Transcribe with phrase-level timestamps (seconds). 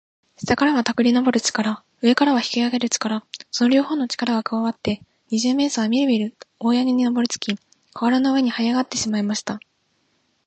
[0.35, 7.53] 下からはたぐりのぼる力、上からは引きあげる力、その両ほうの力がくわわって、二十面相はみるみる大屋根にのぼりつき、
[7.93, 9.59] かわらの上にはいあがってしまいました。